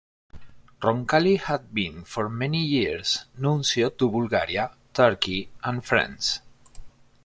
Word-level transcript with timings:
Roncalli 0.81 1.35
had 1.37 1.75
been 1.75 2.03
for 2.03 2.27
many 2.27 2.59
years 2.65 3.25
Nuncio 3.37 3.91
to 3.91 4.09
Bulgaria, 4.09 4.71
Turkey 4.95 5.47
and 5.63 5.85
France. 5.85 6.39